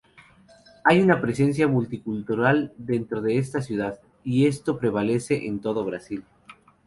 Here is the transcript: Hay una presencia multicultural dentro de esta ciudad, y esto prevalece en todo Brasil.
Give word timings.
Hay 0.83 0.99
una 0.99 1.21
presencia 1.21 1.67
multicultural 1.67 2.73
dentro 2.75 3.21
de 3.21 3.37
esta 3.37 3.61
ciudad, 3.61 3.99
y 4.23 4.47
esto 4.47 4.79
prevalece 4.79 5.45
en 5.45 5.59
todo 5.59 5.85
Brasil. 5.85 6.23